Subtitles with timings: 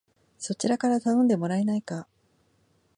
[0.39, 2.07] そちらから頼んでもらえないか